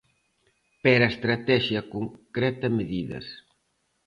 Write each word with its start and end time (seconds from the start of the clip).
Pero 0.83 1.01
a 1.05 1.11
Estratexia 1.13 1.81
concreta 1.93 2.67
medidas. 2.79 3.25